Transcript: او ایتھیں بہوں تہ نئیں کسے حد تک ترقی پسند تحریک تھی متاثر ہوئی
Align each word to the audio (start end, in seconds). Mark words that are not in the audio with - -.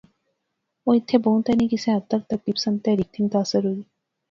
او 0.83 0.89
ایتھیں 0.93 1.19
بہوں 1.23 1.41
تہ 1.45 1.51
نئیں 1.57 1.69
کسے 1.71 1.89
حد 1.95 2.03
تک 2.11 2.21
ترقی 2.29 2.51
پسند 2.57 2.77
تحریک 2.85 3.07
تھی 3.13 3.21
متاثر 3.25 3.61
ہوئی 3.65 3.81